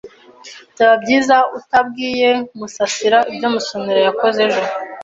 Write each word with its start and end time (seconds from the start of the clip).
Byaba 0.73 0.95
byiza 1.03 1.35
utabwiye 1.57 2.29
Musasira 2.57 3.19
ibyo 3.31 3.47
Musonera 3.53 3.99
yakoze 4.07 4.39
ejo. 4.47 4.61